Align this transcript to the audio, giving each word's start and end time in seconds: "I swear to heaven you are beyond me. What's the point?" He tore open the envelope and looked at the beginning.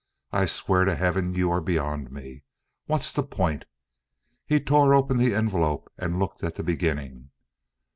"I 0.31 0.45
swear 0.47 0.83
to 0.85 0.95
heaven 0.95 1.35
you 1.35 1.51
are 1.51 1.61
beyond 1.61 2.11
me. 2.11 2.41
What's 2.87 3.13
the 3.13 3.21
point?" 3.21 3.65
He 4.47 4.59
tore 4.59 4.95
open 4.95 5.17
the 5.17 5.35
envelope 5.35 5.91
and 5.95 6.17
looked 6.17 6.41
at 6.43 6.55
the 6.55 6.63
beginning. 6.63 7.29